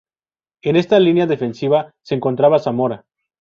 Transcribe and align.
En 0.63 0.77
esta 0.77 0.99
línea 0.99 1.27
defensiva 1.27 1.93
se 2.01 2.15
encontraba 2.15 2.57
Zamora. 2.57 3.05